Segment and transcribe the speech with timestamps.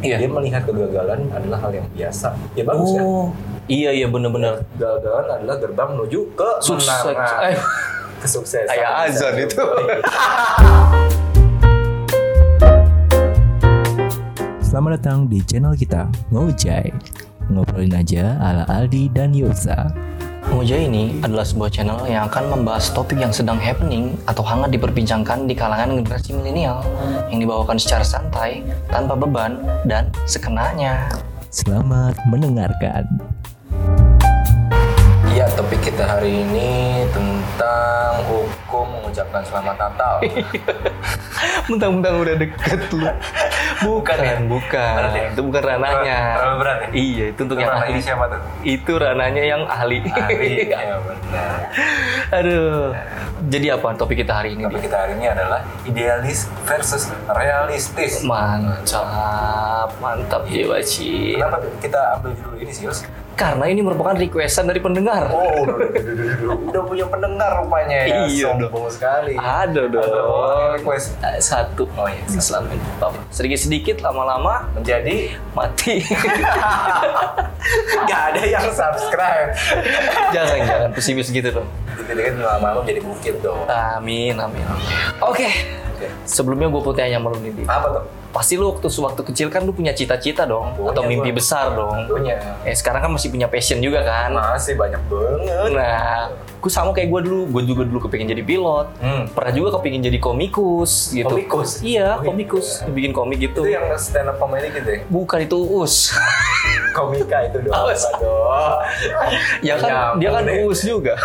[0.00, 0.16] Iya.
[0.16, 2.32] Dia melihat kegagalan adalah hal yang biasa.
[2.56, 3.02] Ya bagus ya.
[3.04, 3.28] Oh,
[3.68, 4.64] iya iya bener-bener.
[4.80, 7.04] Kegagalan adalah gerbang menuju ke Sukses.
[7.44, 7.60] Eh,
[8.24, 8.68] Kesuksesan.
[8.68, 9.64] Kayak azan itu.
[14.64, 16.88] Selamat datang di channel kita, Ngojai.
[17.52, 19.92] Ngobrolin aja ala Aldi dan Yosa.
[20.50, 25.46] Moja ini adalah sebuah channel yang akan membahas topik yang sedang happening atau hangat diperbincangkan
[25.46, 26.82] di kalangan generasi milenial
[27.30, 31.06] yang dibawakan secara santai, tanpa beban, dan sekenanya.
[31.54, 33.06] Selamat mendengarkan.
[35.30, 38.26] Iya, topik kita hari ini tentang
[39.10, 40.14] mengucapkan selamat Natal.
[41.70, 43.10] Mentang-mentang udah deket lu.
[43.82, 44.38] Bukan, ya?
[44.46, 44.94] bukan.
[45.02, 45.26] Berat ya?
[45.34, 46.18] Itu bukan ranahnya.
[46.38, 46.88] Terlalu berat ya?
[46.94, 48.06] Iya, itu untuk yang Ranahnya ahli.
[48.06, 48.40] siapa tuh?
[48.62, 49.98] Itu ranahnya yang ahli.
[50.06, 51.58] Ahli, ya benar.
[52.38, 52.94] Aduh.
[53.50, 54.62] Jadi apa topik kita hari ini?
[54.68, 54.86] Topik Di?
[54.86, 58.22] kita hari ini adalah idealis versus realistis.
[58.22, 61.34] Mantap, mantap jiwa Ci.
[61.34, 63.02] Kenapa kita ambil judul ini sih, Yus?
[63.40, 65.32] Karena ini merupakan requestan dari pendengar.
[65.32, 66.68] Oh, udah, udah, udah, udah, udah.
[66.68, 68.16] udah punya pendengar rupanya ya.
[68.28, 69.32] Iya, Sombong sekali.
[69.40, 70.04] Ada dong.
[70.04, 70.20] Ada
[70.76, 71.88] request Eh, Satu.
[71.96, 72.20] Oh, iya.
[72.36, 72.84] Selama ini.
[73.32, 76.04] Sedikit-sedikit lama-lama menjadi mati.
[78.04, 79.56] nggak ada yang subscribe.
[80.36, 81.68] jangan jangan pesimis gitu dong.
[81.96, 83.64] Jadi kan lama-lama menjadi bukit dong.
[83.72, 84.64] Amin, amin.
[85.24, 85.48] Oke.
[85.96, 86.12] Oke.
[86.28, 87.64] Sebelumnya gue mau tanya sama lu nih.
[87.64, 88.19] Apa tuh?
[88.30, 91.36] Pasti lu waktu waktu kecil kan lu punya cita-cita dong Punya, atau mimpi gua.
[91.36, 92.06] besar dong.
[92.06, 92.38] Punya.
[92.62, 94.30] Eh sekarang kan masih punya passion juga kan.
[94.30, 95.70] Masih banyak banget.
[95.74, 98.86] Nah, gue sama kayak gue dulu, gue juga dulu kepingin jadi pilot.
[98.98, 99.26] Hmm.
[99.28, 101.26] Pernah juga kepingin jadi komikus gitu.
[101.26, 101.82] Komikus?
[101.82, 102.68] Iya, Oh, komikus.
[102.78, 102.86] iya.
[102.88, 103.60] Bikin komik gitu.
[103.60, 105.00] Itu yang stand up comedy gitu ya?
[105.06, 106.14] Bukan itu us.
[106.90, 107.72] Komika itu dong.
[107.72, 108.02] Aus.
[108.12, 108.78] Aduh.
[109.60, 110.64] ya kan dia kan deh.
[110.64, 111.14] us juga.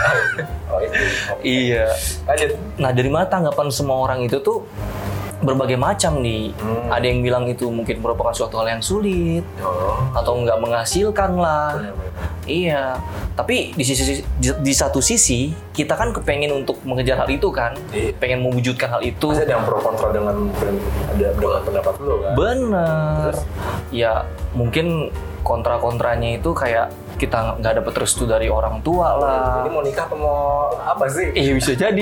[0.66, 0.98] Oh itu.
[1.46, 1.94] Iya.
[2.26, 2.50] Lanjut.
[2.76, 4.66] Nah, dari mana tanggapan semua orang itu tuh
[5.46, 6.52] berbagai macam nih.
[6.58, 6.90] Hmm.
[6.90, 10.02] Ada yang bilang itu mungkin merupakan suatu hal yang sulit Oh.
[10.12, 11.78] atau nggak menghasilkan lah.
[11.78, 12.14] benar-benar.
[12.46, 13.02] Iya,
[13.34, 17.74] tapi di sisi di, di satu sisi kita kan kepengen untuk mengejar hal itu kan,
[17.90, 18.14] Iya.
[18.18, 19.34] pengen mewujudkan hal itu.
[19.34, 20.36] Pasti ada yang pro kontra dengan
[21.10, 22.34] ada dengan pendapat lu kan?
[22.38, 23.32] Bener.
[23.34, 23.40] Terus?
[23.90, 24.14] Ya
[24.54, 25.10] mungkin
[25.42, 29.64] kontra-kontranya itu kayak kita nggak dapet restu dari orang tua lah.
[29.64, 31.32] Ini mau nikah apa mau apa sih?
[31.32, 32.00] Eh bisa jadi.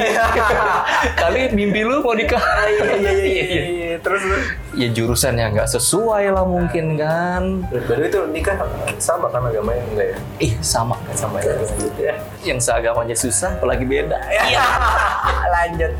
[1.22, 2.41] Kali mimpi lu mau nikah.
[2.68, 3.97] iya iya iya iya.
[4.01, 4.46] Terus terus.
[4.74, 7.62] ya jurusan yang nggak sesuai lah mungkin kan.
[7.69, 8.57] Baru itu nikah
[8.97, 10.18] sama kan agamanya enggak ya?
[10.50, 10.97] Ih sama.
[11.13, 11.53] Sama ya.
[12.01, 12.16] Ya.
[12.44, 14.18] Yang seagama aja susah, apalagi beda.
[14.28, 14.62] Iya.
[15.53, 15.91] Lanjut.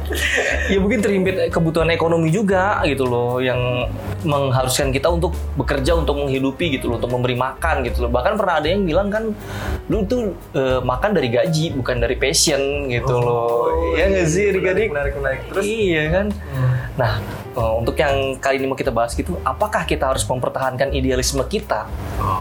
[0.68, 3.88] ya mungkin terimpit kebutuhan ekonomi juga gitu loh yang
[4.24, 8.60] mengharuskan kita untuk bekerja untuk menghidupi gitu loh untuk memberi makan gitu loh bahkan pernah
[8.60, 9.24] ada yang bilang kan
[9.88, 10.22] lu tuh
[10.52, 15.14] eh, makan dari gaji bukan dari passion gitu loh ya nggak sih Menarik, adik-adik menarik
[15.18, 15.40] menarik.
[15.50, 16.26] Terus iya kan
[16.94, 17.18] nah
[17.52, 21.90] eh, untuk yang kali ini mau kita bahas gitu apakah kita harus mempertahankan idealisme kita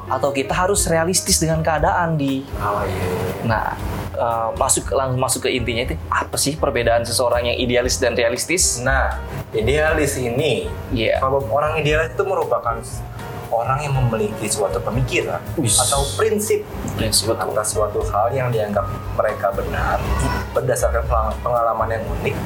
[0.07, 3.07] atau kita harus realistis dengan keadaan di Oh iya.
[3.43, 3.67] Nah,
[4.13, 8.79] eh, masuk langsung masuk ke intinya itu apa sih perbedaan seseorang yang idealis dan realistis?
[8.79, 9.19] Nah,
[9.51, 11.19] idealis ini Iya.
[11.19, 12.77] kalau orang idealis itu merupakan
[13.53, 15.77] orang yang memiliki suatu pemikiran Wis.
[15.77, 16.65] atau prinsip
[16.97, 20.01] Prinsip atas suatu hal yang dianggap mereka benar
[20.57, 21.05] berdasarkan
[21.45, 22.37] pengalaman yang unik,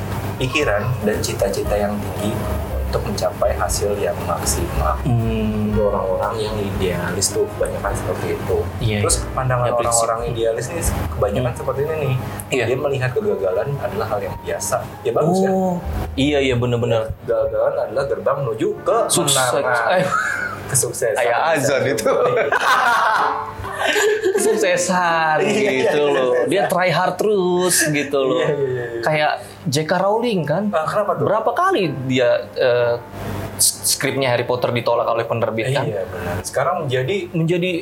[0.43, 2.35] pikiran dan cita-cita yang tinggi
[2.87, 4.95] untuk mencapai hasil yang maksimal.
[5.03, 8.59] Hmm, Itu orang-orang yang idealis tuh kebanyakan seperti itu.
[8.79, 9.83] Iya, Terus pandangan prinsip.
[9.83, 12.15] orang-orang idealis ini kebanyakan seperti ini nih.
[12.49, 12.65] Iya.
[12.65, 14.77] Dia melihat kegagalan adalah hal yang biasa.
[15.03, 15.49] Ya bagus ya.
[15.49, 15.75] oh,
[16.15, 17.11] iya iya bener-bener.
[17.21, 19.51] Kegagalan adalah gerbang menuju ke Sukses.
[19.91, 20.07] Eh,
[20.67, 21.15] Kesuksesan.
[21.15, 22.11] Kayak azan itu.
[24.37, 26.33] kesuksesan Iya, iya, gitu iya, loh.
[26.33, 26.43] iya.
[26.47, 28.41] Dia try hard terus gitu loh.
[28.41, 29.01] Iya, iya, iya.
[29.01, 29.33] Kayak
[29.67, 29.93] J.K.
[29.99, 30.71] Rowling kan.
[30.71, 31.27] Ah, kenapa tuh?
[31.27, 32.95] Berapa kali dia eh,
[33.59, 35.85] skripnya Harry Potter ditolak oleh penerbit kan?
[35.85, 36.35] Iya benar.
[36.47, 37.73] Sekarang menjadi menjadi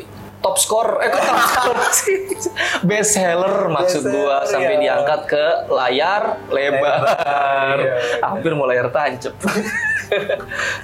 [0.45, 2.17] top score eh kok top sih
[2.89, 4.83] best seller maksud Best gua seller, sampai iya.
[4.85, 7.95] diangkat ke layar lebar, Lebar, iya.
[8.21, 9.33] hampir mau layar tancap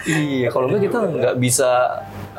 [0.08, 1.70] iya kalau enggak kita nggak bisa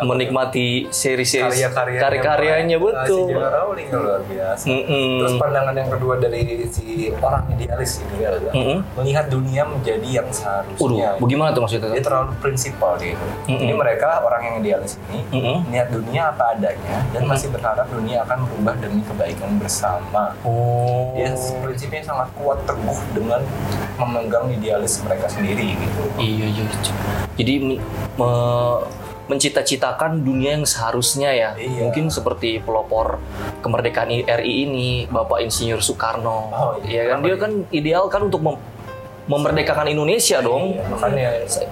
[0.01, 3.37] menikmati seri-seri karya-karya karya-karyanya Si betul J.K.
[3.53, 4.65] Rowling luar biasa.
[4.65, 5.09] Mm-mm.
[5.21, 6.41] Terus pandangan yang kedua dari
[6.71, 6.85] si
[7.21, 8.79] orang idealis ini adalah Mm-mm.
[8.97, 11.19] melihat dunia menjadi yang seharusnya.
[11.21, 11.91] bagaimana tuh maksudnya?
[11.93, 13.19] Dia terlalu prinsipal dia.
[13.45, 15.57] Ini mereka orang yang idealis ini Mm-mm.
[15.69, 20.33] melihat dunia apa adanya dan masih berharap dunia akan berubah demi kebaikan bersama.
[20.41, 23.43] Oh, Dia prinsipnya sangat kuat teguh dengan
[23.99, 26.01] memegang idealis mereka sendiri gitu.
[26.17, 26.65] iya iya.
[27.35, 27.81] Jadi me-
[28.15, 28.81] me-
[29.31, 31.49] mencita-citakan dunia yang seharusnya ya.
[31.55, 31.87] Iya.
[31.87, 33.15] Mungkin seperti pelopor
[33.63, 36.51] kemerdekaan RI ini, Bapak Insinyur Soekarno.
[36.51, 37.11] Oh, Iya iya.
[37.15, 38.59] kan dia kan ideal kan untuk mem-
[39.21, 40.75] memerdekakan Indonesia dong.
[40.75, 41.29] Iya, makanya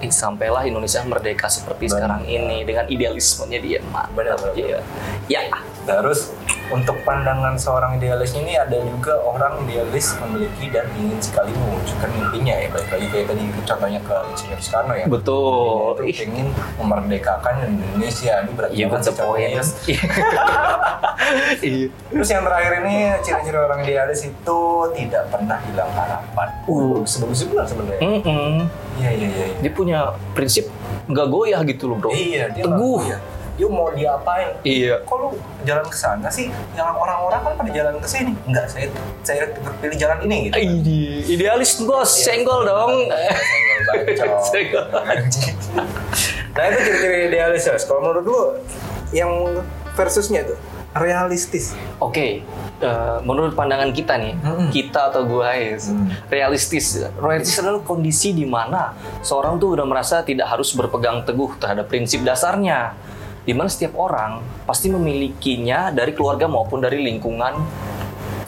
[0.08, 1.96] Sampailah Indonesia merdeka seperti Benar.
[2.00, 3.80] sekarang ini dengan idealismenya dia.
[4.16, 4.80] Benar, benar, Iya.
[5.28, 5.42] Ya.
[5.84, 6.32] Terus
[6.70, 12.54] untuk pandangan seorang idealis ini ada juga orang idealis memiliki dan ingin sekali mewujudkan mimpinya
[12.54, 15.94] ya balik lagi kayak tadi contohnya ke Insinyur Soekarno ya Betul.
[16.06, 19.50] Itu ingin memerdekakan Indonesia ini Iya, banget betul sih contohnya.
[19.50, 19.52] poin.
[21.62, 21.88] Iya.
[22.10, 24.60] Terus yang terakhir ini ciri-ciri orang idealis itu
[24.98, 26.48] tidak pernah hilang harapan.
[26.66, 27.06] Uh.
[27.06, 28.02] sebagus itu sebenarnya.
[28.02, 28.66] Mm-mm.
[28.98, 29.46] Iya iya iya.
[29.62, 30.00] Dia punya
[30.34, 30.70] prinsip
[31.06, 32.10] nggak goyah gitu loh bro.
[32.10, 33.02] Iya dia Teguh.
[33.06, 33.18] iya.
[33.60, 34.56] Dia mau diapain?
[34.64, 35.04] Iya.
[35.04, 35.28] Kok lu
[35.68, 36.48] jalan ke sana sih?
[36.80, 38.32] Yang orang-orang kan pada jalan ke sini.
[38.48, 38.88] Enggak, saya
[39.20, 39.52] saya
[39.84, 40.56] pilih jalan ini gitu.
[40.64, 43.12] Ide, idealis bos, senggol dong.
[43.12, 44.32] Senggol bacot.
[44.56, 44.86] Senggol.
[44.96, 45.56] Anjing.
[46.56, 47.76] nah itu ciri-ciri idealis ya.
[47.76, 48.40] Kalau menurut lu
[49.12, 49.32] yang
[49.92, 50.56] versusnya tuh
[50.96, 51.76] realistis.
[52.02, 52.42] Oke,
[52.82, 54.68] eh, menurut pandangan kita nih, Mm-mm.
[54.74, 56.08] kita atau gua guys, Mm.
[56.32, 56.98] realistis.
[57.20, 62.24] Realistis adalah kondisi di mana seorang tuh udah merasa tidak harus berpegang teguh terhadap prinsip
[62.24, 62.96] dasarnya.
[63.42, 67.56] Di mana setiap orang pasti memilikinya dari keluarga maupun dari lingkungan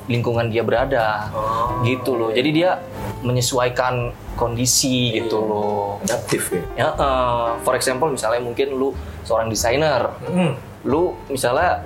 [0.05, 1.29] lingkungan dia berada.
[1.31, 1.79] Oh.
[1.81, 2.29] Gitu loh.
[2.29, 2.81] Jadi dia
[3.21, 5.49] menyesuaikan kondisi gitu Iya.
[5.49, 5.88] loh.
[6.03, 6.63] Adaptif ya.
[6.75, 8.91] Ya, eh, for example misalnya mungkin lu
[9.21, 10.57] seorang desainer, Hmm.
[10.83, 11.85] lu misalnya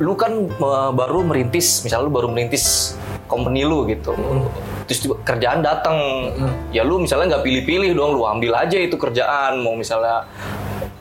[0.00, 2.96] lu kan eh, baru merintis misalnya lu baru merintis
[3.28, 4.48] company lu gitu Hmm.
[4.82, 5.96] terus tiba- kerjaan datang
[6.32, 6.52] Hmm.
[6.68, 10.24] ya lu misalnya nggak pilih-pilih dong lu ambil aja itu kerjaan mau misalnya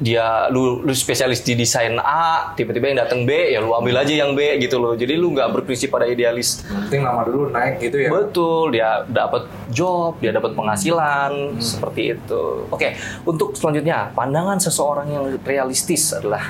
[0.01, 4.11] dia lu lu spesialis di desain A tiba-tiba yang datang B ya lu ambil aja
[4.11, 7.97] yang B gitu loh jadi lu nggak berprinsip pada idealis penting nama dulu naik gitu
[8.01, 8.09] ya.
[8.09, 12.43] Betul, dia dapat job, dia dapat penghasilan, seperti itu.
[12.73, 16.49] Oke, untuk selanjutnya, pandangan seseorang yang realistis adalah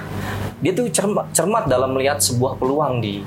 [0.61, 3.25] dia tuh cermat, cermat dalam melihat sebuah peluang di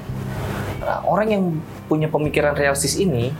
[0.84, 1.44] Nah, orang yang
[1.88, 3.32] punya pemikiran realistis ini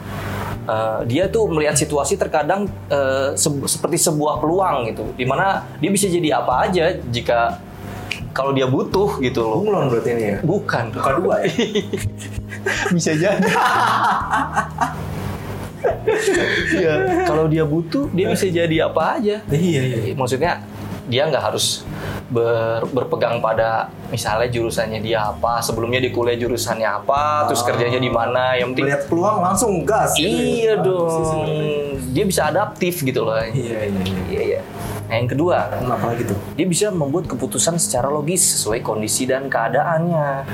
[0.65, 5.89] eh, dia tuh melihat situasi terkadang eh, se- seperti sebuah peluang gitu, di mana dia
[5.89, 7.61] bisa jadi apa aja jika
[8.35, 9.63] kalau dia butuh gitu loh.
[9.63, 10.39] Bunglon berarti ini ya.
[10.43, 11.51] Bukan, Buka dua ya.
[12.97, 13.47] bisa jadi.
[16.75, 16.95] ya,
[17.25, 19.37] kalau dia butuh, dia bisa jadi apa aja.
[19.49, 19.99] Iya iya.
[20.17, 20.61] Maksudnya
[21.05, 21.85] dia nggak harus
[22.27, 27.67] ber- berpegang pada misalnya jurusannya dia apa, sebelumnya di kuliah jurusannya apa, terus Ah.
[27.69, 28.55] kerjanya di mana.
[28.55, 30.15] Yang penting Melihat peluang langsung gas.
[30.15, 30.31] gitu ya.
[30.31, 31.11] iya sih dong,
[32.11, 33.37] dia bisa adaptif gitu loh.
[33.37, 33.53] Iya
[33.85, 34.21] iya iya.
[34.27, 34.61] Iya iya.
[35.05, 36.39] Nah, yang kedua, Apa lagi tuh?
[36.57, 40.49] dia bisa membuat keputusan secara logis sesuai kondisi dan keadaannya.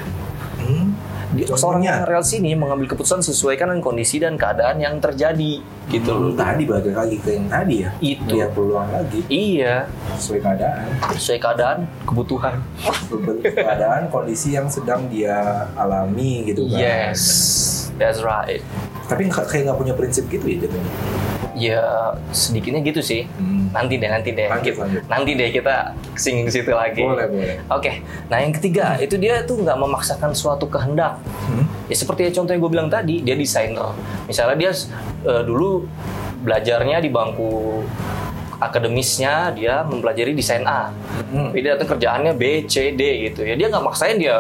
[0.59, 0.87] Hmm.
[1.31, 6.31] Seorang yang real sini mengambil keputusan sesuaikan dengan kondisi dan keadaan yang terjadi gitu loh.
[6.33, 7.91] Hmm, Tadi balik lagi ke yang tadi ya.
[8.01, 8.35] Itu.
[8.35, 9.87] Lihat peluang lagi Iya,
[10.17, 10.87] sesuai keadaan.
[11.15, 12.55] sesuai keadaan, kebutuhan.
[13.43, 16.79] Keadaan kondisi yang sedang dia alami gitu kan.
[16.79, 17.23] Yes,
[17.95, 18.63] that's right.
[19.07, 20.93] Tapi kayak nggak punya prinsip gitu ya jadinya.
[21.55, 21.83] Ya
[22.31, 23.27] sedikitnya gitu sih.
[23.37, 23.60] Hmm.
[23.71, 24.47] Nanti deh, nanti deh.
[24.51, 25.03] Lanjut, Kita- lanjut.
[25.07, 25.75] Nanti deh kita
[26.19, 27.03] singgung situ lagi.
[27.03, 27.57] Boleh boleh.
[27.71, 31.23] Oke, nah yang ketiga itu dia tuh nggak memaksakan suatu kehendak.
[31.47, 31.65] Hmm.
[31.87, 33.95] Ya seperti contoh yang gue bilang tadi, dia desainer.
[34.27, 34.73] Misalnya dia
[35.27, 35.87] eh, dulu
[36.41, 37.85] belajarnya di bangku
[38.61, 40.93] akademisnya dia mempelajari desain A.
[41.33, 41.51] Hmm.
[41.57, 43.57] Dia datang kerjaannya B, C, D gitu ya.
[43.57, 44.37] Dia nggak maksain dia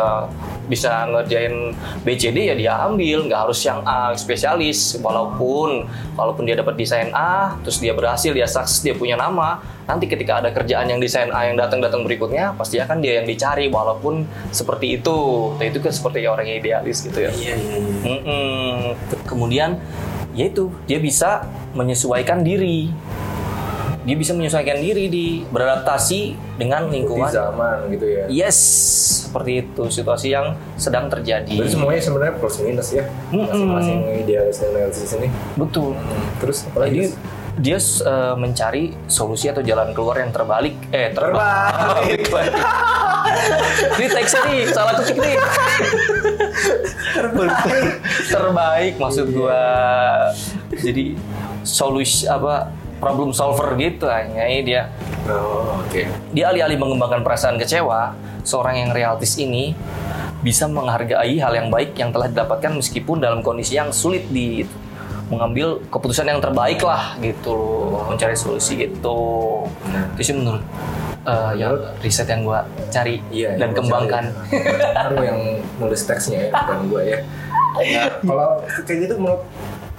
[0.70, 1.74] bisa ngerjain
[2.04, 3.26] B, C, D ya dia ambil.
[3.26, 5.00] Nggak harus yang A spesialis.
[5.00, 9.58] Walaupun walaupun dia dapat desain A, terus dia berhasil, dia sukses, dia punya nama.
[9.88, 13.72] Nanti ketika ada kerjaan yang desain A yang datang-datang berikutnya, pasti akan dia yang dicari.
[13.72, 15.50] Walaupun seperti itu.
[15.56, 17.32] Nah, itu kan seperti orang yang idealis gitu ya.
[17.32, 17.96] Iya iya iya.
[18.04, 18.76] Mm-mm.
[19.24, 19.80] Kemudian
[20.30, 21.42] yaitu dia bisa
[21.74, 22.94] menyesuaikan diri.
[24.10, 27.30] Dia bisa menyesuaikan diri di beradaptasi dengan lingkungan.
[27.30, 28.26] zaman gitu ya.
[28.26, 28.58] Yes,
[29.30, 31.54] seperti itu situasi yang sedang terjadi.
[31.54, 33.06] Berarti semuanya sebenarnya plus minus ya.
[33.30, 35.30] Masing-masing idealis dan realistis ini.
[35.54, 35.94] Betul.
[35.94, 36.26] Hmm.
[36.42, 37.06] Terus apa lagi?
[37.06, 40.74] Jadi dia eh, mencari solusi atau jalan keluar yang terbalik.
[40.90, 42.26] Eh terbalik.
[43.94, 45.38] Ini teksnya nih salah ketik nih.
[48.26, 49.62] terbaik maksud gua.
[50.74, 51.14] Jadi
[51.62, 54.82] solusi apa problem solver gitu hanya ini dia
[55.24, 56.02] Oh, oke.
[56.32, 59.76] dia alih-alih mengembangkan perasaan kecewa, seorang yang realistis ini
[60.40, 64.64] bisa menghargai hal yang baik yang telah didapatkan meskipun dalam kondisi yang sulit di
[65.28, 69.62] mengambil keputusan yang terbaik lah gitu loh, mencari solusi gitu.
[70.16, 70.64] Itu sih menurut
[71.22, 74.34] eh, yang riset yang gua cari Iya, dan kembangkan.
[74.96, 75.38] Baru yang
[75.78, 77.18] nulis teksnya ya, bukan gue ya.
[77.70, 78.50] Nah, kalau
[78.82, 79.46] kayak gitu menurut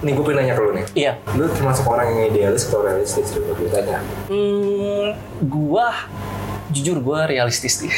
[0.02, 0.86] nih gue pengen nanya ke lu nih.
[0.98, 1.12] Iya.
[1.38, 4.02] Lu termasuk orang yang idealis atau realistis gue tanya.
[4.26, 5.14] Hmm,
[5.46, 5.94] gua
[6.74, 7.94] jujur gue realistis nih.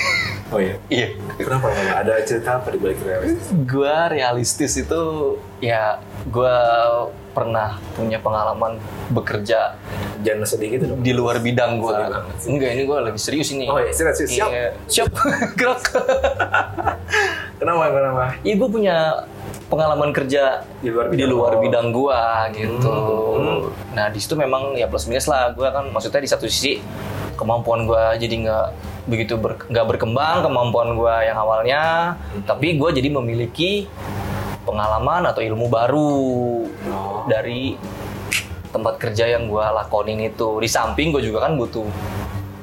[0.53, 0.77] Oh iya.
[0.93, 1.09] iya.
[1.41, 3.49] Kenapa ada cerita apa di balik realistis?
[3.65, 5.03] Gue realistis itu
[5.65, 6.57] ya gue
[7.35, 8.79] pernah punya pengalaman
[9.11, 9.75] bekerja
[10.23, 11.01] Jangan sedih gitu dong.
[11.03, 11.97] di luar bidang gue.
[12.49, 13.65] Enggak ini gue lagi serius ini.
[13.69, 14.51] Oh iya, serius, siap.
[14.53, 14.69] Iya.
[14.87, 15.09] Siap.
[15.59, 15.83] Gerak.
[17.59, 18.25] Kenapa kenapa?
[18.45, 18.97] Iya gue punya
[19.67, 21.29] pengalaman kerja Di luar di bidang.
[21.29, 21.61] luar Oh.
[21.61, 22.95] bidang gua gitu.
[23.35, 23.61] Hmm.
[23.93, 25.51] Nah di situ memang ya plus minus lah.
[25.51, 26.79] Gua kan maksudnya di satu sisi
[27.35, 28.67] kemampuan gua jadi nggak
[29.05, 33.85] begitu ber- nggak berkembang kemampuan gua yang awalnya, tapi gua jadi memiliki
[34.63, 36.15] pengalaman atau ilmu baru
[36.87, 37.25] Oh.
[37.27, 37.77] dari
[38.67, 40.57] tempat kerja yang gua lakonin itu.
[40.57, 41.85] Di samping gua juga kan butuh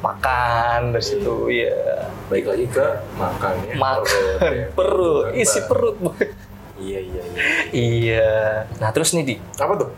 [0.01, 1.77] makan dari situ ya
[2.25, 3.73] Baik lagi ke makan ya.
[3.75, 4.65] makan Perut, ya.
[4.77, 5.95] perut isi perut.
[6.81, 7.41] Iya iya iya.
[7.71, 8.31] iya
[8.77, 9.89] nah terus nih di Apa tuh?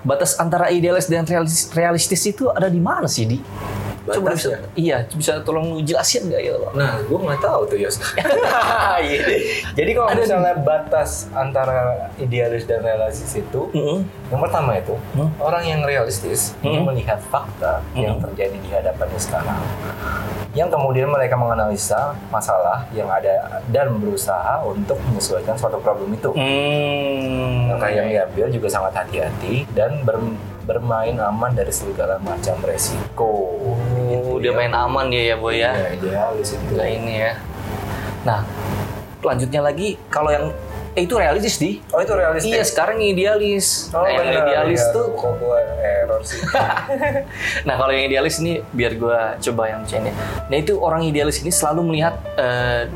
[0.00, 3.36] batas antara idealis dan realis- realistis itu ada di mana sih di
[4.06, 4.58] coba bisa Batasnya?
[4.74, 7.96] iya bisa tolong lu jelasin nggak ya lo Nah, gue nggak tahu tuh Yos.
[8.96, 9.20] Iya.
[9.72, 11.76] Jadi kalau Ada misalnya batas antara
[12.16, 14.06] idealis dan realistis itu, Mm-mm.
[14.28, 15.28] yang pertama itu Hmm.
[15.36, 16.86] orang yang realistis dia Hmm.
[16.86, 18.24] melihat fakta yang Hmm.
[18.24, 19.58] terjadi di hadapannya sekarang.
[20.52, 26.30] Yang kemudian mereka menganalisa masalah yang ada dan berusaha untuk menyesuaikan suatu problem itu.
[26.30, 27.68] Hmm.
[27.68, 30.22] Langkah yang diambil juga sangat hati-hati dan ber-
[30.64, 33.50] bermain aman dari segala macam resiko.
[34.44, 35.72] Dia main aman dia ya boy ya.
[35.72, 36.72] Iya, idealis itu.
[36.76, 37.32] Nah ini ya.
[38.28, 38.40] Nah,
[39.24, 40.52] lanjutnya lagi kalau yang
[40.92, 41.80] eh, itu realistis di.
[41.96, 42.52] Oh itu realistis.
[42.52, 43.88] Iya sekarang idealis.
[43.96, 44.92] Oh, nah yang idealis iya.
[44.92, 45.06] tuh.
[45.16, 46.40] kok gue error sih.
[47.66, 50.12] Nah kalau yang idealis ini biar gua coba yang ya.
[50.52, 52.92] Nah itu orang idealis ini selalu melihat eh,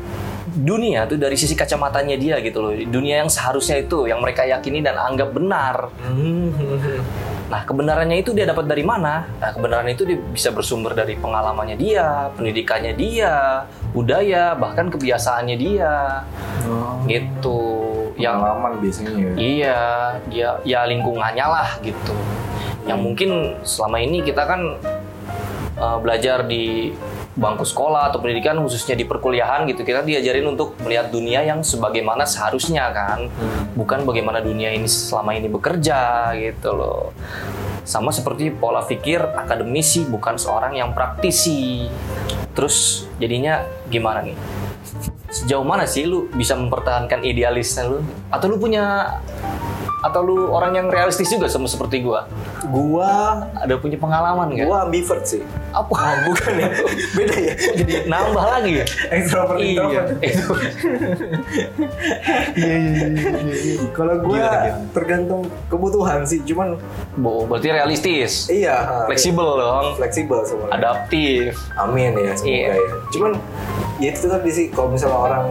[0.49, 2.73] dunia tuh dari sisi kacamatanya dia gitu loh.
[2.73, 5.89] Dunia yang seharusnya itu yang mereka yakini dan anggap benar.
[7.49, 9.25] Nah, kebenarannya itu dia dapat dari mana?
[9.41, 16.21] Nah, kebenaran itu dia bisa bersumber dari pengalamannya dia, pendidikannya dia, budaya, bahkan kebiasaannya dia.
[17.09, 17.61] Gitu.
[18.21, 19.31] Yang pengalaman biasanya ya.
[19.33, 19.81] iya,
[20.29, 22.13] dia ya lingkungannya lah gitu.
[22.85, 23.29] Yang mungkin
[23.65, 24.61] selama ini kita kan
[25.81, 26.93] uh, belajar di
[27.39, 32.27] bangku sekolah atau pendidikan khususnya di perkuliahan gitu kita diajarin untuk melihat dunia yang sebagaimana
[32.27, 33.31] seharusnya kan.
[33.73, 37.15] Bukan bagaimana dunia ini selama ini bekerja gitu loh.
[37.87, 41.87] Sama seperti pola pikir akademisi bukan seorang yang praktisi.
[42.53, 44.35] Terus jadinya gimana nih?
[45.29, 48.03] Sejauh mana sih lu bisa mempertahankan idealisnya lu?
[48.29, 49.17] Atau lu punya
[49.99, 52.23] atau lu orang yang realistis juga sama seperti gua
[52.65, 55.43] Gua ada punya pengalaman nggak gua ambivert sih.
[55.69, 56.69] apa Oh, bukan ya.
[57.19, 57.53] Beda ya.
[57.75, 60.07] jadi nambah lagi ya Extrovert iya introvert.
[62.55, 63.85] Iya iya iya.
[63.91, 64.91] Kalau gua Gimana, gimana?
[64.91, 66.79] tergantung kebutuhan sih, cuman
[67.15, 70.71] Bo, berarti realistis iya fleksibel dong fleksibel semuanya.
[70.73, 72.73] adaptif Amin ya semoga Iya.
[72.73, 72.95] ya.
[73.11, 73.31] Cuman
[73.97, 75.45] ya itu tadi sih kalau misalnya orang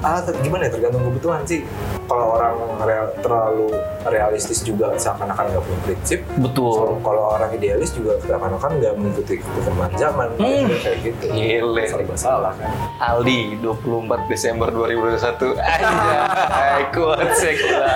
[0.00, 1.62] ah gimana ya tergantung kebutuhan sih.
[2.12, 2.54] Kalau orang
[2.84, 3.72] real- terlalu
[4.04, 6.20] realistis juga seakan-akan nggak punya prinsip.
[6.36, 10.68] betul Kalau kalau orang idealis juga seakan-akan nggak mengikuti perkembangan zaman Hmm.
[10.76, 11.24] kayak gitu.
[11.32, 11.84] Gile.
[11.88, 12.68] Serba salah kan.
[13.00, 17.92] Aldi 24 Desember 2021 Anjay kuat gila.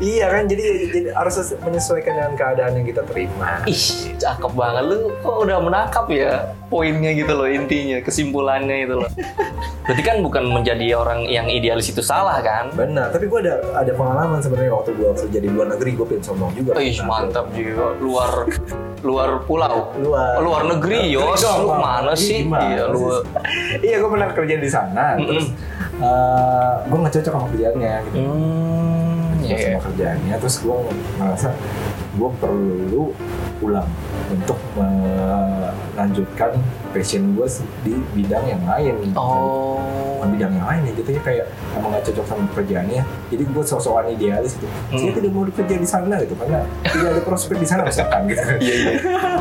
[0.00, 3.62] Iya kan jadi, jadi harus menyesuaikan dengan keadaan yang kita terima.
[3.64, 3.84] Ih,
[4.16, 6.32] cakep banget lu kok udah menangkap ya
[6.66, 9.10] poinnya gitu loh intinya, kesimpulannya itu loh.
[9.84, 12.70] Berarti kan bukan menjadi orang yang idealis itu salah kan?
[12.70, 16.24] Benar, tapi gue ada ada pengalaman sebenarnya waktu gue kerja di luar negeri gue pengen
[16.24, 16.70] sombong juga.
[16.76, 17.94] Ih, Nah, mantap juga.
[17.98, 18.32] Luar
[19.00, 19.96] luar pulau.
[19.96, 20.36] Luar.
[20.38, 21.40] Luar negeri, Yos.
[21.40, 22.44] dong, Lu mana Ih, sih?
[22.44, 23.24] Iya, lu
[23.80, 25.46] iya gue pernah kerja di sana terus
[26.82, 29.56] gue nggak cocok sama kerjaannya gitu Hmm, iya.
[29.70, 30.76] sama kerjaannya terus gue
[31.16, 31.48] ngerasa
[32.12, 33.04] gue perlu
[33.56, 33.86] pulang
[34.28, 36.50] untuk melanjutkan
[36.90, 37.46] passion gue
[37.80, 39.78] di bidang yang lain Oh.
[40.16, 44.06] Bukan bidang yang lain ya jatuhnya kayak emang gak cocok sama pekerjaannya jadi gue sok-sokan
[44.10, 45.16] idealis gitu saya Hmm.
[45.16, 48.74] tidak mau bekerja di sana gitu karena tidak ada prospek di sana misalkan gitu Iya,
[48.76, 48.92] iya.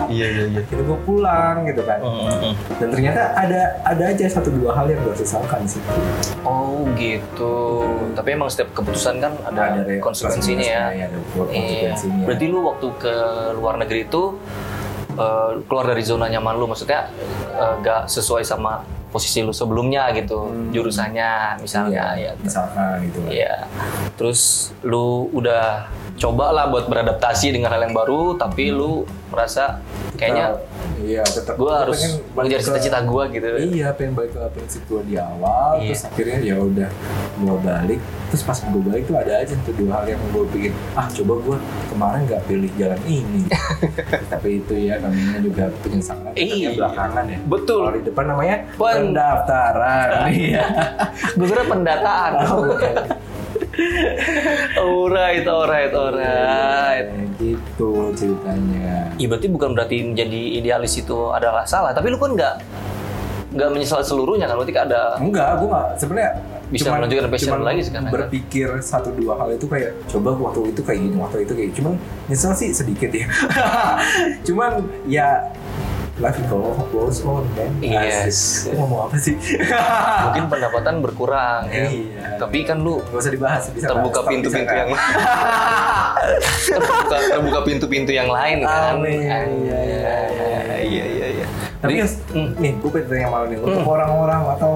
[0.09, 0.61] Iya, iya, iya.
[0.63, 5.01] jadi gue pulang gitu kan Hmm, dan ternyata ada ada aja satu dua hal yang
[5.01, 5.83] gue sesalkan sih
[6.41, 7.83] Oh gitu.
[8.13, 10.83] Tapi emang setiap keputusan kan ada, re- konsekuensinya ya.
[10.95, 11.19] ya ada Iya.
[11.91, 13.13] konsekuensinya Berarti lu waktu ke
[13.55, 14.35] luar negeri itu
[15.11, 17.11] eh, keluar dari zona nyaman lu, maksudnya
[17.51, 20.69] eh, gak sesuai sama posisi lu sebelumnya gitu, Hmm.
[20.69, 22.31] jurusannya misalnya ya.
[22.37, 23.55] misalkan gitu kan Iya.
[24.15, 24.41] Terus
[24.81, 29.79] lu udah coba lah buat beradaptasi dengan hal yang baru, tapi lu merasa
[30.13, 30.57] kayaknya
[30.99, 32.01] iya tetap gue harus
[32.33, 35.93] mengejar cita-cita gue gitu Iya, pengen balik ke prinsip gue di awal, Iya.
[35.93, 36.89] terus akhirnya ya udah
[37.37, 40.71] gue balik, terus pas gue balik tuh ada aja tuh dua hal yang gue pikir,
[40.91, 41.57] ah coba gue
[41.87, 43.41] kemarin nggak pilih jalan ini,
[44.33, 46.67] tapi itu ya namanya juga penyesalan, Iya.
[46.75, 47.39] Belakangan ya.
[47.41, 47.79] Betul.
[47.79, 50.63] Kalau di depan namanya Pen- pendaftaran, iya.
[51.31, 52.65] gue kira pendataan Oh.
[54.75, 59.11] alright alright alright Kayak gitu ceritanya.
[59.15, 62.55] Iya berarti bukan berarti menjadi idealis itu adalah salah, tapi lu kan nggak
[63.49, 66.31] nggak menyesal seluruhnya kan, berarti kan ada Enggak, gue nggak sebenarnya
[66.69, 68.13] Bisa cuman- menunjukkan passion cuman lagi sekarang, kan?
[68.13, 71.71] Berpikir satu dua hal itu kayak coba waktu itu kayak gini, waktu itu kayak.
[71.73, 71.93] Cuman
[72.29, 73.25] nyesel sih sedikit ya.
[74.47, 75.49] cuman ya
[76.19, 77.71] life go goes on kan.
[77.79, 78.67] Yes.
[78.67, 79.35] Gua ngomong apa sih?
[80.27, 81.87] mungkin pendapatan berkurang ya.
[81.87, 82.23] Iya.
[82.39, 84.91] Tapi kan lu Gak usah dibahas, bisa terbuka pintu-pintu yang
[86.75, 88.99] terbuka terbuka pintu-pintu yang lain kan.
[88.99, 89.23] Amin.
[89.23, 90.77] Iya, iya, iya.
[90.83, 91.45] iya iya iya.
[91.79, 92.49] Tapi Jadi, hmm.
[92.59, 94.73] nih gue pengen tanya malu nih untuk orang-orang atau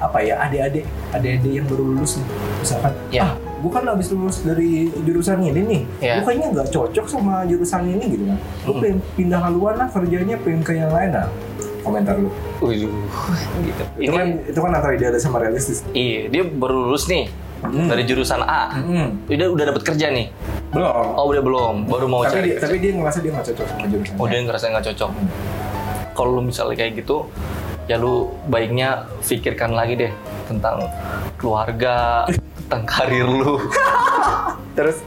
[0.00, 2.26] apa ya adik-adik adik-adik yang baru lulus nih
[2.64, 3.28] misalkan Ya.
[3.28, 6.12] ah gue kan habis lulus dari jurusan ini nih Ya.
[6.16, 8.80] gue kayaknya nggak cocok sama jurusan ini gitu kan gue Hmm.
[8.80, 11.28] pengen pindah haluan lah kerjanya pengen ke yang lain lah
[11.80, 12.88] komentar lu Waduh, gitu.
[13.62, 17.28] itu Ini kan itu kan antara idealis sama realistis iya, dia baru lulus nih
[17.60, 17.92] Hmm.
[17.92, 18.72] dari jurusan A.
[18.72, 19.20] Hmm.
[19.26, 20.32] Udah udah dapat kerja nih.
[20.72, 22.46] belum Oh, udah belum, baru mau tapi cari.
[22.46, 25.10] dia, tapi dia ngerasa dia nggak cocok sama jurusan Oh, dia ngerasa nggak cocok.
[25.12, 25.28] Hmm.
[26.10, 27.28] Kalau lu misalnya kayak gitu,
[27.84, 28.14] ya lu
[28.46, 28.88] baiknya
[29.20, 30.12] pikirkan lagi deh
[30.46, 30.88] tentang
[31.36, 32.24] keluarga,
[32.70, 33.58] tentang karir lu.
[34.78, 35.02] terus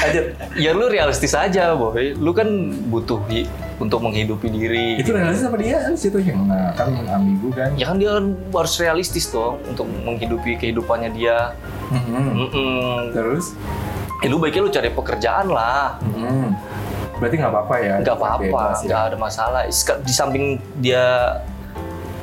[0.00, 0.24] lanjut
[0.56, 2.16] ya lu realistis aja, boy.
[2.16, 2.48] Lu kan
[2.88, 3.44] butuh hi-
[3.76, 4.96] untuk menghidupi diri.
[4.96, 8.78] itu realistis sama dia situ yang nah kan ambigu kan Ya kan dia kan harus
[8.78, 11.52] realistis dong untuk menghidupi kehidupannya dia.
[11.86, 12.48] Hmm.
[12.48, 13.12] Mm-mm.
[13.12, 13.52] terus
[14.22, 15.98] Ya, lu baiknya lu cari pekerjaan lah.
[16.00, 16.54] Hmm.
[17.18, 17.94] Berarti nggak apa-apa ya?
[18.00, 19.60] nggak apa-apa, nggak ada masalah.
[20.00, 20.44] Di samping
[20.78, 21.36] dia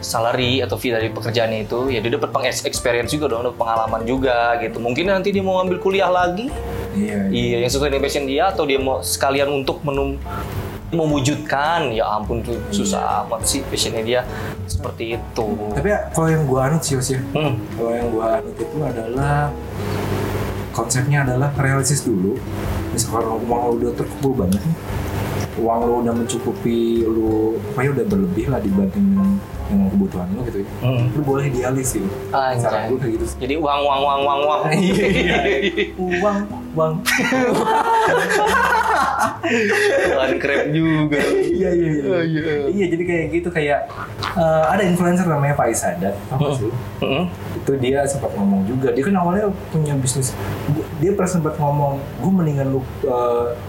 [0.02, 4.02] salary atau fee dari pekerjaannya itu, ya dia dapat peng experience juga dong, dapat pengalaman
[4.04, 4.80] juga gitu.
[4.80, 6.50] Mungkin nanti dia mau ambil kuliah lagi,
[6.96, 7.30] Iya.
[7.30, 7.58] iya.
[7.58, 10.18] iya yang sesuai dengan passion dia, atau dia mau sekalian untuk menum
[10.90, 14.22] mewujudkan, ya ampun tuh susah amat sih passionnya dia
[14.66, 15.48] seperti itu.
[15.78, 17.62] Tapi kalau yang gua anut sih Yos, ya, Hmm.
[17.78, 19.54] kalau yang gua anut itu adalah
[20.74, 22.42] konsepnya adalah realistis dulu.
[22.90, 24.76] Misalkan uang lo udah terkumpul banget nih,
[25.62, 29.08] uang lo udah mencukupi lo, pokoknya udah berlebih lah dibanding
[29.70, 30.68] dengan kebutuhan lo gitu ya.
[30.82, 31.06] Hmm.
[31.14, 32.04] Lo boleh idealis sih.
[32.34, 33.38] Saran gue kayak gitu sih.
[33.46, 34.62] Jadi uang, uang, uang, uang, uang.
[34.80, 35.38] Iya.
[35.96, 36.38] Uang,
[36.74, 36.94] uang.
[40.10, 41.20] Tuhan krep juga.
[41.60, 42.04] Iya iya iya.
[42.08, 42.42] Oh, iya.
[42.72, 43.80] Iya jadi kayak gitu kayak
[44.24, 46.72] eh, ada influencer namanya Faiz Sadat, tau gak sih?
[47.70, 48.90] Itu dia sempat ngomong juga.
[48.90, 50.34] Dia kan awalnya punya bisnis.
[50.98, 52.82] Dia pernah sempat ngomong gue mendingan lu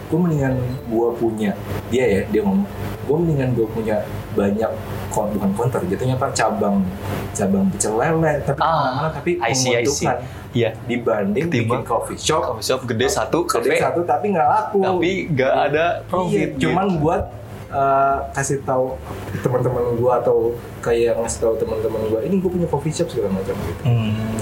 [0.08, 0.56] gue mendingan
[0.88, 1.52] gue punya.
[1.92, 2.64] Dia ya dia ngomong
[3.04, 4.00] gue mendingan gue punya
[4.32, 4.70] banyak
[5.10, 6.86] kon bukan konter jatuhnya apa cabang
[7.34, 10.16] cabang pecel lele tapi Ah, ke mana-mana tapi I see, menguntungkan
[10.50, 10.70] Iya.
[10.86, 12.42] dibanding Ketimbang bikin coffee shop.
[12.46, 14.78] Coffee shop gede satu, gede kafe satu tapi nggak laku.
[14.82, 16.48] Tapi nggak ada Iya, profit.
[16.58, 17.22] cuman buat
[17.70, 18.98] eh, kasih tahu
[19.40, 23.54] teman-teman gua atau kayak ngasih tahu teman-teman gua ini gue punya coffee shop segala macam
[23.56, 24.36] gitu Hmm.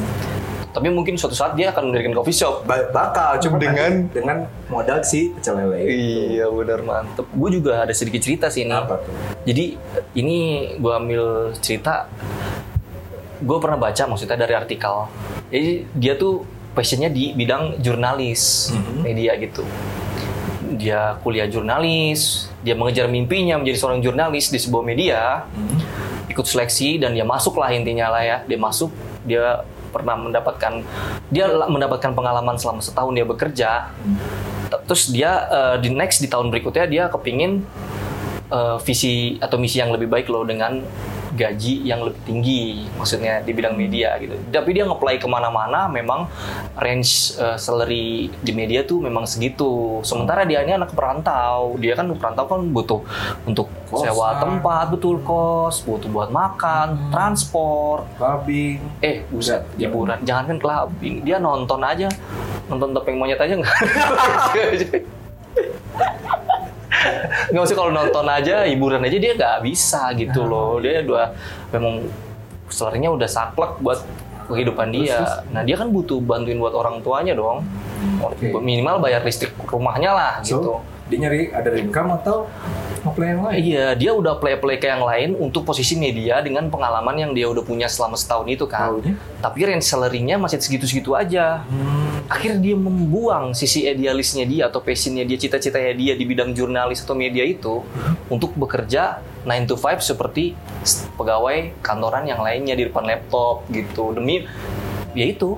[0.68, 2.62] Tapi mungkin suatu saat dia akan mendirikan coffee shop.
[2.62, 4.36] Ba- bakal cuma Dengan- nanti dengan
[4.68, 5.90] modal si pecel lele itu.
[6.36, 7.26] Iya benar mantep.
[7.28, 8.70] Gue juga ada sedikit cerita sih ini.
[8.70, 9.10] Apa tuh?
[9.42, 9.74] Jadi
[10.14, 10.36] ini
[10.78, 11.24] gue ambil
[11.58, 12.06] cerita.
[13.38, 15.08] Gue pernah baca maksudnya dari artikel.
[15.48, 19.02] Jadi dia tuh passionnya di bidang jurnalis Mhm.
[19.02, 19.66] media gitu.
[20.76, 22.50] Dia kuliah jurnalis.
[22.60, 25.48] Dia mengejar mimpinya menjadi seorang jurnalis di sebuah media.
[25.54, 25.80] Hmm.
[26.28, 28.92] ikut seleksi dan dia masuk lah intinya lah ya dia masuk
[29.26, 30.84] dia pernah mendapatkan
[31.32, 33.70] dia mendapatkan pengalaman selama setahun dia bekerja
[34.70, 37.64] T- terus dia eh, di next di tahun berikutnya dia kepingin
[38.52, 40.84] eh, visi atau misi yang lebih baik loh dengan
[41.34, 44.36] gaji yang lebih tinggi maksudnya di bidang media gitu.
[44.48, 46.28] Tapi dia ngeplay ke mana-mana memang
[46.78, 50.00] range eh, salary di media tuh memang segitu.
[50.06, 51.76] Sementara dia ini anak perantau.
[51.76, 53.00] Dia kan perantau kan butuh
[53.44, 54.12] untuk Kosan.
[54.12, 58.04] sewa tempat betul kos butuh buat makan transport.
[58.16, 58.80] Babi.
[59.04, 60.20] eh buset hiburan.
[60.24, 61.24] Jangan kan clubbing.
[61.24, 62.08] Dia nonton aja.
[62.68, 63.76] Nonton topeng monyet aja nggak
[67.50, 71.32] nggak usah kalau nonton aja hiburan aja dia nggak bisa gitu loh dia udah
[71.72, 72.06] memang
[72.68, 74.00] selarinya udah saklek buat
[74.48, 77.64] kehidupan dia nah dia kan butuh bantuin buat orang tuanya dong
[78.24, 78.52] Oke.
[78.60, 82.44] minimal bayar listrik rumahnya lah gitu So, dia nyari ada income atau
[83.00, 83.56] apply yang lain?
[83.64, 87.64] Iya, dia udah play-play ke yang lain untuk posisi media dengan pengalaman yang dia udah
[87.64, 89.00] punya selama setahun itu kan.
[89.00, 89.16] Taunya?
[89.40, 91.64] Tapi range salary-nya masih segitu-segitu aja.
[91.64, 92.07] Hmm.
[92.28, 97.12] Akhirnya dia membuang sisi idealisnya dia atau passionnya dia, cita-citanya dia di bidang jurnalis atau
[97.12, 97.80] media itu
[98.28, 100.52] untuk bekerja 9 to 5 seperti
[101.14, 104.44] pegawai kantoran yang lainnya di depan laptop gitu demi
[105.12, 105.56] ya itu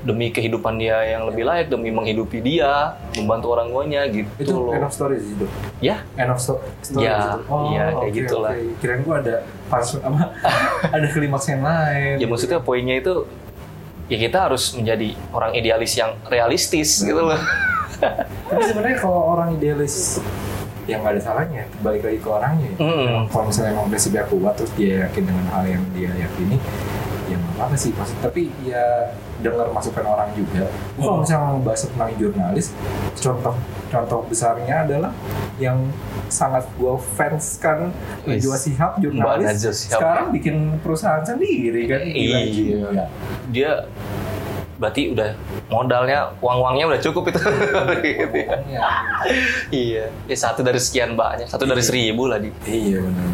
[0.00, 4.72] demi kehidupan dia yang lebih layak demi menghidupi dia membantu orang tuanya gitu Itu loh
[4.72, 5.44] end of story sih itu.
[5.78, 7.04] ya End of sto- story.
[7.04, 7.52] Ya, gitu.
[7.52, 8.52] Oh, iya, kayak oke, gitulah.
[8.54, 8.64] oke.
[8.80, 9.34] Kirain gua ada
[9.66, 10.22] pas apa
[10.96, 12.14] ada klimaks yang lain.
[12.16, 13.28] ya maksudnya poinnya itu
[14.10, 17.38] ya kita harus menjadi orang idealis yang realistis gitu loh
[18.50, 20.18] Tapi sebenarnya kalau orang idealis
[20.88, 22.70] yang nggak ada salahnya, balik lagi ke orangnya.
[22.74, 22.78] ya.
[22.82, 23.04] Mm.
[23.06, 26.56] Emang kalau misalnya emang prinsipnya kuat terus dia yakin dengan hal yang dia yakini,
[27.30, 27.94] ya nggak apa-apa sih.
[27.94, 30.66] Maksud, tapi ya dengar masukan orang juga.
[30.94, 31.20] Kalau Mm.
[31.22, 32.66] misalnya mau bahas tentang jurnalis,
[33.14, 33.54] contoh
[33.86, 35.12] contoh besarnya adalah
[35.56, 35.78] yang
[36.26, 37.94] sangat gue fans kan.
[38.22, 42.50] Najwa Shihab Mbak jurnalis sekarang bikin perusahaan sendiri kan Gila Iya.
[42.50, 43.04] juga.
[43.48, 43.70] dia
[44.76, 45.36] berarti udah
[45.68, 47.36] modalnya uang-uangnya udah cukup itu
[48.32, 48.80] Pokoknya,
[49.68, 53.28] iya ya satu dari sekian banyak satu dari seribu lah di iya benar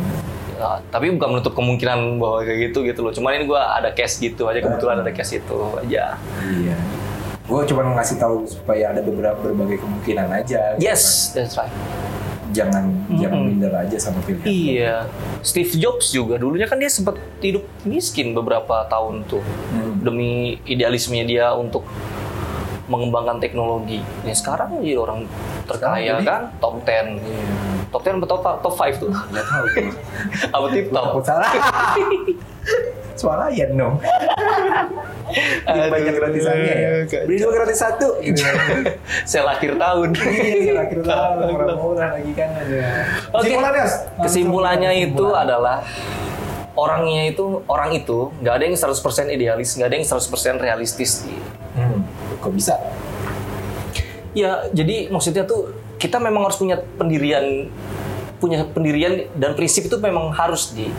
[0.69, 4.19] Ya, tapi bukan menutup kemungkinan bahwa kayak gitu gitu loh cuman ini gua ada case
[4.19, 6.77] gitu aja kebetulan ada case itu aja Iya.
[7.43, 10.75] Gue cuma ngasih tahu supaya ada beberapa berbagai kemungkinan aja.
[10.77, 11.71] yes that's right.
[12.49, 13.49] Jangan jangan Mm-mm.
[13.53, 14.43] minder aja sama pilihan.
[14.43, 14.97] iya
[15.41, 20.01] Steve Jobs juga dulunya kan dia sempat hidup miskin beberapa tahun tuh Hmm.
[20.01, 20.31] demi
[20.65, 21.87] idealismenya dia untuk
[22.87, 23.99] mengembangkan teknologi.
[24.23, 25.27] Ya sekarang jadi orang
[25.65, 27.19] terkaya Sekarang jadi- kan top 10.
[27.19, 27.76] Iya.
[27.95, 29.11] Top 10 atau top, top 5 tuh?
[29.11, 29.65] Gak tahu.
[29.71, 29.91] gua.
[30.55, 31.05] Apa tip top?
[31.11, 31.51] Takut salah.
[33.17, 33.97] Suara ya dong.
[35.65, 36.91] Lebih banyak gratisannya ya.
[37.25, 38.09] Beli dua gratis satu.
[38.27, 38.45] Gitu.
[39.25, 40.09] Saya lahir tahun.
[40.21, 42.49] Iya, akhir tahun murah-murah lagi kan.
[42.61, 42.77] Oke.
[43.41, 43.85] Kesimpulannya?
[44.21, 45.81] Kesimpulannya itu adalah
[46.77, 51.25] orangnya itu orang itu nggak ada yang 100% idealis, nggak ada yang 100% realistis.
[51.73, 52.05] Hmm,
[52.39, 52.77] kok bisa?
[54.37, 57.69] Ya, jadi maksudnya tuh kita memang harus punya pendirian
[58.37, 60.93] punya pendirian dan prinsip itu memang harus di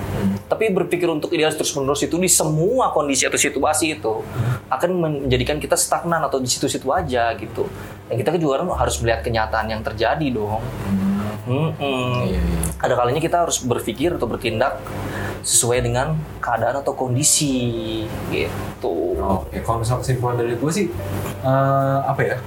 [0.50, 4.26] tapi berpikir untuk idealis terus menerus itu di semua kondisi atau situasi itu
[4.74, 7.70] akan menjadikan kita stagnan atau di situ-situ aja gitu
[8.10, 10.64] dan kita juga harus melihat kenyataan yang terjadi dong.
[11.48, 12.42] Iya, iya.
[12.84, 14.84] ada kalanya kita harus berpikir atau bertindak
[15.48, 20.92] sesuai dengan keadaan atau kondisi gitu Oke, kalau misal kesimpulan dari gue sih
[21.48, 22.38] eh, apa ya?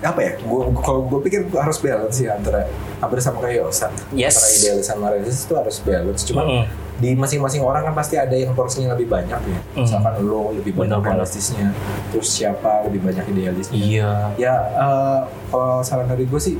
[0.00, 0.32] Apa ya?
[0.40, 2.64] Gue kalau gue pikir harus balance sih antara
[2.98, 3.88] hampir sama kayak Yosa.
[4.10, 4.36] Yes.
[4.36, 6.22] Antara idealis sama realistis itu harus balance.
[6.24, 6.64] Cuma Mm-mm.
[6.96, 9.58] di masing-masing orang kan pasti ada yang porsinya lebih banyak ya.
[9.76, 9.84] Mm.
[9.84, 11.68] Misalkan lo lebih banyak Benar realistisnya,
[12.12, 13.76] terus siapa lebih banyak idealisnya.
[13.76, 16.56] iya Ya eh, kalau saran dari gue sih,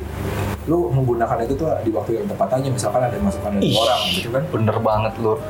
[0.65, 2.69] lo menggunakan itu tuh di waktu yang tepat aja.
[2.69, 3.77] Misalkan ada masukan dari Ih.
[3.77, 4.43] orang gitu kan.
[4.49, 5.41] bener banget lur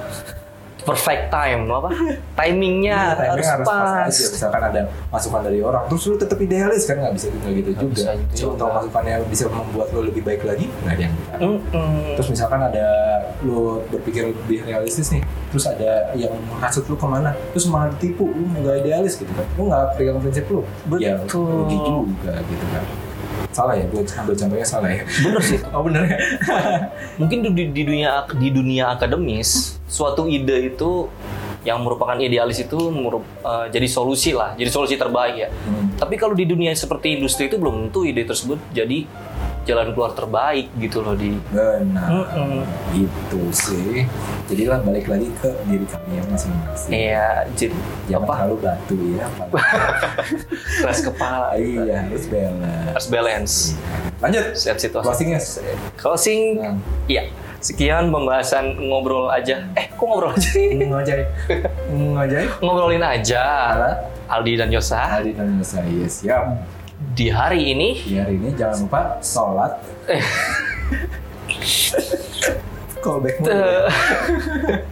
[0.80, 1.88] perfect time apa
[2.36, 4.24] timingnya Iya, timingnya harus, pas, aja.
[4.32, 8.10] Misalkan ada masukan dari orang, terus lu tetap idealis kan nggak bisa gitu Nggak juga.
[8.16, 8.64] gitu juga.
[8.70, 11.14] masukannya bisa membuat lu lebih baik lagi, nggak ada yang.
[12.16, 12.86] Terus misalkan ada
[13.40, 18.28] lu berpikir lebih realistis nih, terus ada yang menghasut lu ke mana, terus malah ditipu,
[18.28, 20.60] lu nggak idealis gitu kan, lu nggak pegang prinsip lu,
[20.96, 21.66] ya Betul.
[21.66, 22.84] rugi juga gitu kan.
[23.50, 25.02] Salah ya, gue ambil contohnya salah ya.
[25.18, 26.18] bener sih Oh bener ya?
[27.20, 31.10] mungkin di, di dunia di dunia akademis suatu ide itu
[31.60, 35.92] yang merupakan idealis itu merup- eh, jadi solusi lah jadi solusi terbaik ya Hmm.
[35.94, 39.04] tapi kalau di dunia seperti industri itu belum tentu ide tersebut jadi
[39.62, 42.64] jalan keluar terbaik gitu loh di Benar, Mm-mm.
[42.90, 44.08] itu sih.
[44.46, 46.90] Jadilah balik lagi ke diri kami yang masing-masing.
[46.90, 47.76] iya jadi
[48.08, 49.26] Jangan apa terlalu batu ya.
[50.80, 52.88] Keras kepala iya, harus balance.
[52.90, 53.54] harus balance
[54.18, 54.44] Lanjut.
[54.54, 55.40] set situasi Closingnya.
[55.96, 56.74] closing Nah,
[57.06, 57.24] iya
[57.60, 61.22] sekian pembahasan ngobrol aja eh kok ngobrol aja sih ngojai.
[61.92, 62.44] Ngojai.
[62.58, 63.44] ngobrolin aja
[63.76, 63.90] Halo.
[64.30, 66.22] Aldi dan Yosa Aldi dan Nusa, yes.
[66.22, 66.38] Ya,
[67.00, 69.72] di hari ini di hari ini jangan lupa sholat.
[73.00, 73.40] Callback.
[73.40, 73.88] Eh,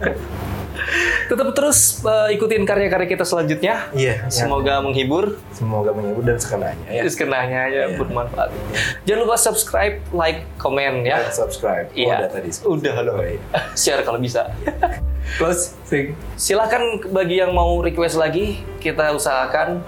[1.29, 3.93] tetap terus eh, ikutin karya-karya kita selanjutnya.
[3.93, 7.05] Iya, Semoga menghibur, semoga menghibur dan sekenanya ya.
[7.05, 7.97] terus kenanya aja Iya.
[8.01, 8.49] bermanfaat.
[9.05, 11.29] Jangan lupa subscribe, like, komen Dan ya.
[11.29, 11.85] subscribe.
[11.85, 12.15] Oh, Iya.
[12.17, 12.49] udah tadi.
[12.65, 13.17] Udah dong.
[13.17, 13.37] Oh, iya.
[13.77, 14.49] Share kalau bisa.
[15.37, 15.77] Close.
[15.85, 16.17] Sing.
[16.33, 16.81] Silahkan
[17.13, 19.85] bagi yang mau request lagi, kita usahakan.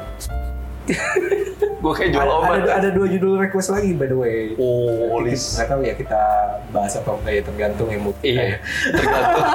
[1.82, 2.54] Gue kayak jual Ada, obat.
[2.56, 4.54] ada, ada dua judul request lagi by the way.
[4.56, 5.58] Oh, Nanti list.
[5.58, 6.22] Nggak tahu ya kita
[6.70, 8.58] bahas apa enggak ya tergantung ya mood Iya, ya.
[8.94, 9.46] tergantung.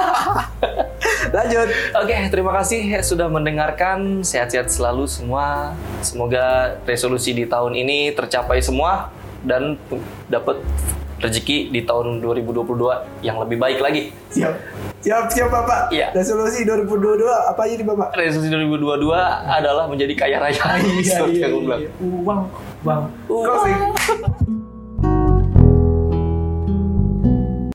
[1.37, 1.67] Lanjut.
[1.97, 4.21] Oke, terima kasih sudah mendengarkan.
[4.21, 5.71] Sehat-sehat selalu semua.
[5.99, 9.07] Semoga resolusi di tahun ini tercapai semua
[9.41, 9.79] dan
[10.27, 10.59] dapat
[11.17, 14.13] rezeki di tahun 2022 yang lebih baik lagi.
[14.29, 14.53] Siap.
[15.01, 15.93] Siap, siap Bapak.
[15.93, 16.13] Iya.
[16.13, 18.07] Resolusi 2022 apa aja nih Bapak?
[18.17, 19.13] Resolusi 2022
[19.49, 20.63] adalah menjadi kaya raya.
[20.77, 21.81] Iya, iya, bilang.
[21.81, 21.89] iya.
[22.01, 22.41] Uang,
[22.81, 23.01] bang.
[23.29, 23.79] Closing.